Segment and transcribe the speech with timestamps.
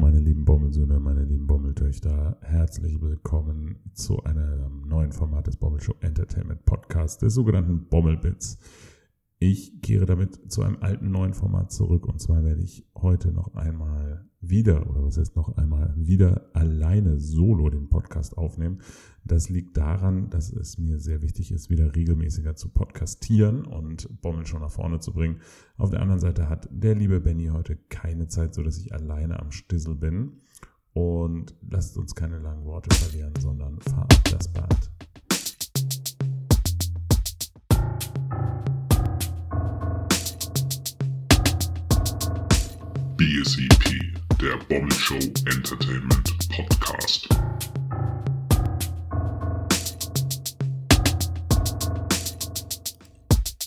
[0.00, 6.64] Meine lieben Bommelsöhne, meine lieben Bommeltöchter, herzlich willkommen zu einem neuen Format des Bommelshow Entertainment
[6.64, 8.58] Podcast, des sogenannten Bommelbits.
[9.46, 13.52] Ich kehre damit zu einem alten neuen Format zurück und zwar werde ich heute noch
[13.52, 18.80] einmal wieder, oder was heißt noch einmal, wieder alleine solo den Podcast aufnehmen.
[19.22, 24.46] Das liegt daran, dass es mir sehr wichtig ist, wieder regelmäßiger zu podcastieren und Bommel
[24.46, 25.42] schon nach vorne zu bringen.
[25.76, 29.40] Auf der anderen Seite hat der liebe Benny heute keine Zeit, so dass ich alleine
[29.40, 30.40] am Stissel bin.
[30.94, 34.90] Und lasst uns keine langen Worte verlieren, sondern fahr ab das Bad.
[43.24, 47.26] BSEP, der Bommel Show Entertainment Podcast.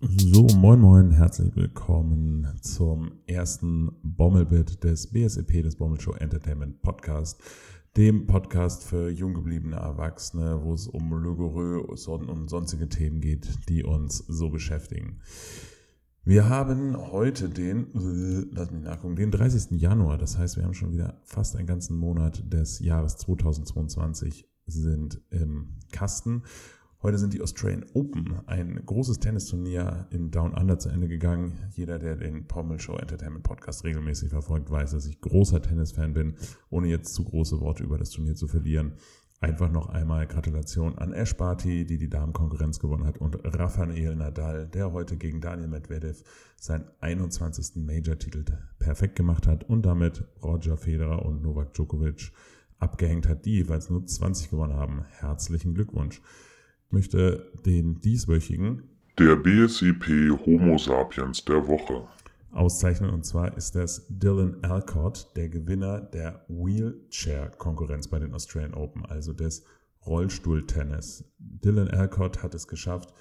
[0.00, 7.38] So, moin moin, herzlich willkommen zum ersten Bommelbit des BSEP, des Bommel Show Entertainment Podcast,
[7.98, 13.84] dem Podcast für jung gebliebene Erwachsene, wo es um Logorö und sonstige Themen geht, die
[13.84, 15.20] uns so beschäftigen.
[16.24, 17.88] Wir haben heute den,
[18.52, 19.72] lass mich nachgucken, den 30.
[19.80, 20.18] Januar.
[20.18, 25.78] Das heißt, wir haben schon wieder fast einen ganzen Monat des Jahres 2022 sind im
[25.90, 26.44] Kasten.
[27.02, 31.58] Heute sind die Australian Open, ein großes Tennisturnier in Down Under zu Ende gegangen.
[31.72, 36.36] Jeder, der den Pommel Show Entertainment Podcast regelmäßig verfolgt, weiß, dass ich großer Tennisfan bin,
[36.70, 38.92] ohne jetzt zu große Worte über das Turnier zu verlieren.
[39.42, 44.68] Einfach noch einmal Gratulation an Ash Barty, die die Damenkonkurrenz gewonnen hat, und Rafael Nadal,
[44.68, 46.22] der heute gegen Daniel Medvedev
[46.56, 47.84] seinen 21.
[47.84, 48.44] Major-Titel
[48.78, 52.30] perfekt gemacht hat und damit Roger Federer und Novak Djokovic
[52.78, 55.04] abgehängt hat, die jeweils nur 20 gewonnen haben.
[55.18, 56.22] Herzlichen Glückwunsch.
[56.86, 58.84] Ich möchte den dieswöchigen
[59.18, 62.06] Der BSEP Homo Sapiens der Woche
[62.52, 63.10] auszeichnen.
[63.10, 69.32] Und zwar ist das Dylan Alcott, der Gewinner der Wheelchair-Konkurrenz bei den Australian Open, also
[69.32, 69.64] des
[70.06, 71.24] Rollstuhltennis.
[71.38, 73.12] Dylan Alcott hat es geschafft,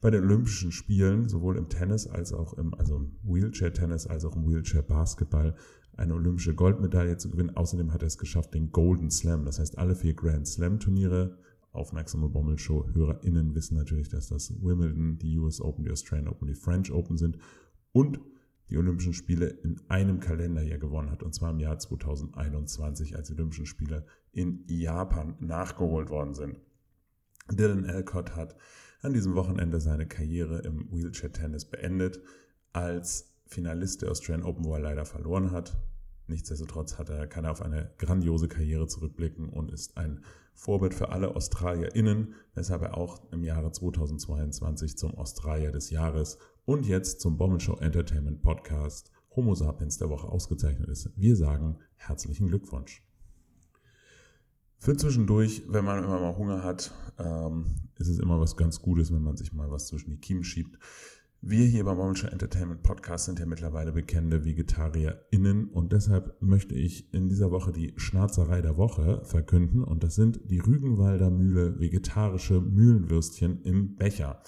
[0.00, 4.46] bei den Olympischen Spielen, sowohl im Tennis als auch im, also Wheelchair-Tennis als auch im
[4.46, 5.54] Wheelchair-Basketball,
[5.96, 7.56] eine olympische Goldmedaille zu gewinnen.
[7.56, 11.38] Außerdem hat er es geschafft, den Golden Slam, das heißt alle vier Grand Slam-Turniere,
[11.72, 16.92] aufmerksame Bommelshow-HörerInnen wissen natürlich, dass das Wimbledon, die US Open, die Australian Open, die French
[16.92, 17.38] Open sind
[17.92, 18.20] und
[18.70, 23.34] die Olympischen Spiele in einem Kalenderjahr gewonnen hat, und zwar im Jahr 2021, als die
[23.34, 26.60] Olympischen Spiele in Japan nachgeholt worden sind.
[27.50, 28.56] Dylan Alcott hat
[29.02, 32.20] an diesem Wochenende seine Karriere im Wheelchair-Tennis beendet,
[32.72, 35.76] als Finalist der Australian Open, wo er leider verloren hat.
[36.26, 41.10] Nichtsdestotrotz hat er, kann er auf eine grandiose Karriere zurückblicken und ist ein Vorbild für
[41.10, 47.38] alle AustralierInnen, weshalb er auch im Jahre 2022 zum Australier des Jahres und jetzt zum
[47.38, 51.10] Bommelshow Entertainment Podcast Homo Sapiens der Woche ausgezeichnet ist.
[51.16, 53.02] Wir sagen herzlichen Glückwunsch.
[54.78, 59.12] Für zwischendurch, wenn man immer mal Hunger hat, ähm, ist es immer was ganz Gutes,
[59.12, 60.76] wenn man sich mal was zwischen die Kiemen schiebt.
[61.40, 67.14] Wir hier beim Momentary Entertainment Podcast sind ja mittlerweile bekannte VegetarierInnen und deshalb möchte ich
[67.14, 72.60] in dieser Woche die Schnarzerei der Woche verkünden und das sind die Rügenwalder Mühle vegetarische
[72.60, 74.42] Mühlenwürstchen im Becher.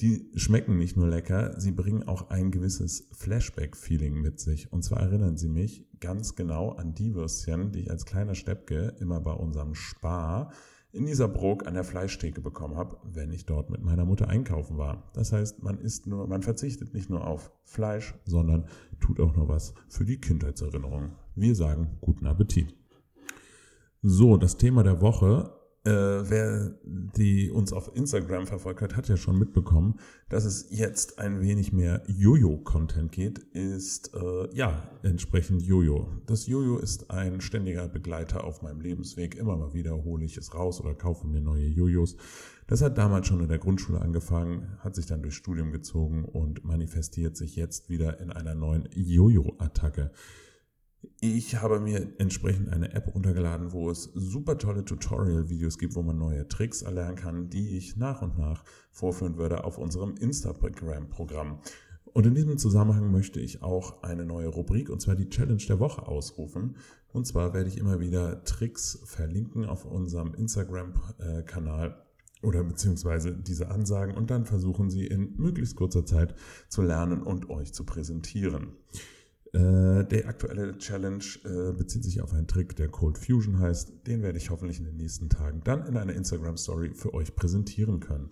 [0.00, 4.70] Die schmecken nicht nur lecker, sie bringen auch ein gewisses Flashback-Feeling mit sich.
[4.70, 8.94] Und zwar erinnern sie mich ganz genau an die Würstchen, die ich als kleiner Steppke
[9.00, 10.52] immer bei unserem Spar
[10.92, 14.76] in dieser Bruck an der Fleischtheke bekommen habe, wenn ich dort mit meiner Mutter einkaufen
[14.76, 15.10] war.
[15.14, 18.66] Das heißt, man isst nur, man verzichtet nicht nur auf Fleisch, sondern
[19.00, 21.12] tut auch noch was für die Kindheitserinnerung.
[21.34, 22.74] Wir sagen guten Appetit.
[24.02, 25.55] So, das Thema der Woche
[25.86, 31.18] äh, wer die uns auf Instagram verfolgt hat, hat ja schon mitbekommen, dass es jetzt
[31.18, 36.08] ein wenig mehr Jojo-Content geht, ist äh, ja entsprechend Jojo.
[36.26, 39.36] Das Jojo ist ein ständiger Begleiter auf meinem Lebensweg.
[39.36, 42.16] Immer mal wieder hole ich es raus oder kaufe mir neue Jojos.
[42.66, 46.64] Das hat damals schon in der Grundschule angefangen, hat sich dann durchs Studium gezogen und
[46.64, 50.10] manifestiert sich jetzt wieder in einer neuen Jojo-Attacke.
[51.20, 56.18] Ich habe mir entsprechend eine App runtergeladen, wo es super tolle Tutorial-Videos gibt, wo man
[56.18, 61.60] neue Tricks erlernen kann, die ich nach und nach vorführen würde auf unserem Instagram-Programm.
[62.12, 65.80] Und in diesem Zusammenhang möchte ich auch eine neue Rubrik, und zwar die Challenge der
[65.80, 66.76] Woche ausrufen.
[67.12, 72.02] Und zwar werde ich immer wieder Tricks verlinken auf unserem Instagram-Kanal
[72.42, 76.34] oder beziehungsweise diese Ansagen und dann versuchen sie in möglichst kurzer Zeit
[76.68, 78.76] zu lernen und euch zu präsentieren.
[79.56, 84.06] Äh, der aktuelle Challenge äh, bezieht sich auf einen Trick, der Cold Fusion heißt.
[84.06, 87.34] Den werde ich hoffentlich in den nächsten Tagen dann in einer Instagram Story für euch
[87.34, 88.28] präsentieren können.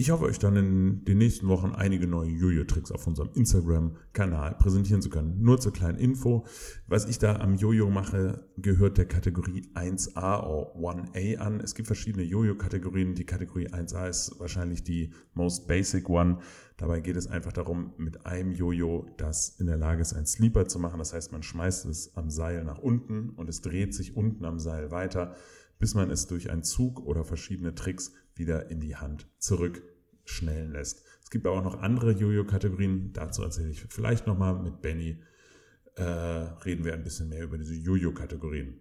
[0.00, 5.02] Ich hoffe, euch dann in den nächsten Wochen einige neue Jojo-Tricks auf unserem Instagram-Kanal präsentieren
[5.02, 5.42] zu können.
[5.42, 6.46] Nur zur kleinen Info.
[6.86, 11.60] Was ich da am Jojo mache, gehört der Kategorie 1a oder 1a an.
[11.60, 13.14] Es gibt verschiedene Jojo-Kategorien.
[13.14, 16.38] Die Kategorie 1a ist wahrscheinlich die most basic one.
[16.78, 20.66] Dabei geht es einfach darum, mit einem Jojo, das in der Lage ist, einen Sleeper
[20.66, 20.98] zu machen.
[20.98, 24.60] Das heißt, man schmeißt es am Seil nach unten und es dreht sich unten am
[24.60, 25.34] Seil weiter,
[25.78, 31.04] bis man es durch einen Zug oder verschiedene Tricks wieder in die Hand zurückschnellen lässt.
[31.22, 33.12] Es gibt aber auch noch andere Jojo-Kategorien.
[33.12, 35.22] Dazu erzähle ich vielleicht nochmal mit Benny.
[35.94, 38.80] Äh, reden wir ein bisschen mehr über diese Jojo-Kategorien.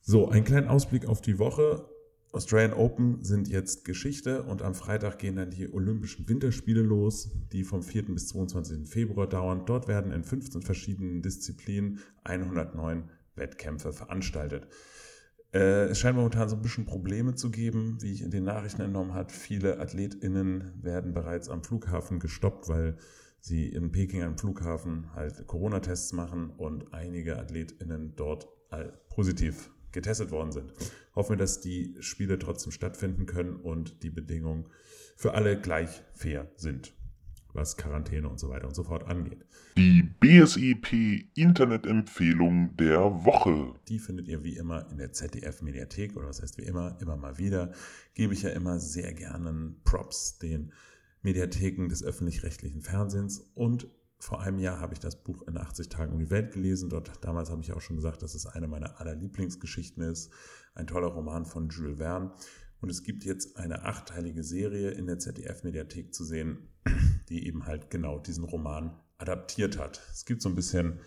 [0.00, 1.88] So, ein kleiner Ausblick auf die Woche.
[2.32, 7.64] Australian Open sind jetzt Geschichte und am Freitag gehen dann die Olympischen Winterspiele los, die
[7.64, 8.14] vom 4.
[8.14, 8.88] bis 22.
[8.88, 9.64] Februar dauern.
[9.66, 14.66] Dort werden in 15 verschiedenen Disziplinen 109 Wettkämpfe veranstaltet.
[15.56, 18.82] Äh, es scheint momentan so ein bisschen Probleme zu geben, wie ich in den Nachrichten
[18.82, 19.32] entnommen habe.
[19.32, 22.98] Viele AthletInnen werden bereits am Flughafen gestoppt, weil
[23.40, 28.48] sie in Peking am Flughafen halt Corona-Tests machen und einige AthletInnen dort
[29.08, 30.74] positiv getestet worden sind.
[31.14, 34.66] Hoffen wir, dass die Spiele trotzdem stattfinden können und die Bedingungen
[35.16, 36.92] für alle gleich fair sind
[37.56, 39.44] was Quarantäne und so weiter und so fort angeht.
[39.76, 43.74] Die BSIP Internetempfehlung der Woche.
[43.88, 47.16] Die findet ihr wie immer in der ZDF Mediathek oder was heißt wie immer, immer
[47.16, 47.72] mal wieder.
[48.14, 50.72] Gebe ich ja immer sehr gerne Props den
[51.22, 53.88] Mediatheken des öffentlich-rechtlichen Fernsehens und
[54.18, 56.88] vor einem Jahr habe ich das Buch in 80 Tagen um die Welt gelesen.
[56.88, 60.32] Dort, damals habe ich auch schon gesagt, dass es eine meiner aller Lieblingsgeschichten ist.
[60.74, 62.32] Ein toller Roman von Jules Verne.
[62.80, 66.68] Und es gibt jetzt eine achteilige Serie in der ZDF-Mediathek zu sehen,
[67.28, 70.00] die eben halt genau diesen Roman adaptiert hat.
[70.12, 71.00] Es gibt so ein bisschen,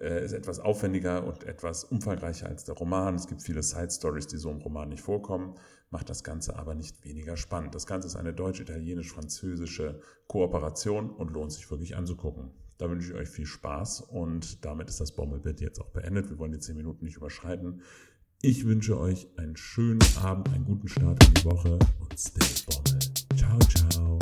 [0.00, 3.16] äh, ist etwas aufwendiger und etwas umfangreicher als der Roman.
[3.16, 5.54] Es gibt viele Side-Stories, die so im Roman nicht vorkommen,
[5.90, 7.74] macht das Ganze aber nicht weniger spannend.
[7.74, 12.52] Das Ganze ist eine deutsch-italienisch-französische Kooperation und lohnt sich wirklich anzugucken.
[12.78, 16.30] Da wünsche ich euch viel Spaß und damit ist das Bommelbett jetzt auch beendet.
[16.30, 17.82] Wir wollen die 10 Minuten nicht überschreiten.
[18.44, 22.98] Ich wünsche euch einen schönen Abend, einen guten Start in die Woche und stay Bommel.
[23.36, 24.18] Ciao, ciao.